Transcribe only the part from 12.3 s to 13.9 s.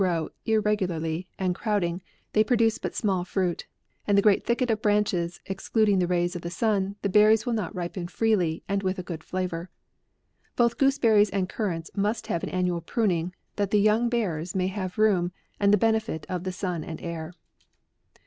an annual pruning, that the